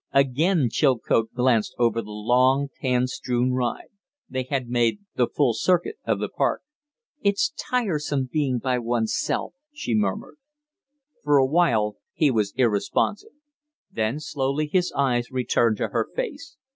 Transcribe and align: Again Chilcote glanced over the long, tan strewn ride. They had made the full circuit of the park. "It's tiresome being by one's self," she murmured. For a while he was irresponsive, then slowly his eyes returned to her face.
Again 0.13 0.69
Chilcote 0.71 1.31
glanced 1.35 1.75
over 1.77 2.01
the 2.01 2.09
long, 2.09 2.69
tan 2.81 3.05
strewn 3.05 3.53
ride. 3.53 3.89
They 4.27 4.41
had 4.49 4.67
made 4.67 5.01
the 5.15 5.27
full 5.27 5.53
circuit 5.53 5.97
of 6.05 6.17
the 6.17 6.27
park. 6.27 6.63
"It's 7.21 7.53
tiresome 7.69 8.27
being 8.33 8.57
by 8.57 8.79
one's 8.79 9.13
self," 9.13 9.53
she 9.71 9.93
murmured. 9.93 10.37
For 11.23 11.37
a 11.37 11.45
while 11.45 11.97
he 12.15 12.31
was 12.31 12.51
irresponsive, 12.55 13.33
then 13.91 14.19
slowly 14.19 14.65
his 14.65 14.91
eyes 14.93 15.29
returned 15.29 15.77
to 15.77 15.89
her 15.89 16.07
face. 16.15 16.57